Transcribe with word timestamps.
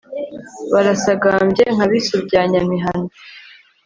barasagambye 0.71 1.63
nka 1.75 1.85
bisu 1.91 2.15
bya 2.25 2.41
nyamihana 2.51 3.09